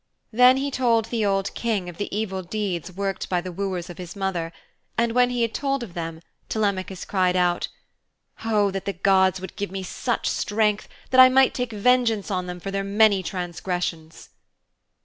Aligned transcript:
Then 0.33 0.57
he 0.57 0.71
told 0.71 1.05
the 1.05 1.23
old 1.23 1.53
King 1.53 1.87
of 1.87 1.97
the 1.97 2.07
evil 2.17 2.41
deeds 2.41 2.89
I 2.89 2.93
worked 2.93 3.29
by 3.29 3.39
the 3.39 3.51
wooers 3.51 3.87
of 3.87 3.99
his 3.99 4.15
mother, 4.15 4.51
and 4.97 5.11
when 5.11 5.29
he 5.29 5.43
had 5.43 5.53
told 5.53 5.83
of 5.83 5.93
them 5.93 6.21
Telemachus 6.49 7.05
cried 7.05 7.35
out, 7.35 7.67
'Oh, 8.43 8.71
that 8.71 8.85
the 8.85 8.93
gods 8.93 9.39
would 9.39 9.55
give 9.55 9.69
me 9.69 9.83
such 9.83 10.27
strength 10.27 10.87
that 11.11 11.21
I 11.21 11.29
might 11.29 11.53
take 11.53 11.71
vengeance 11.71 12.31
on 12.31 12.47
them 12.47 12.59
for 12.59 12.71
their 12.71 12.83
many 12.83 13.21
transgressions.' 13.21 14.29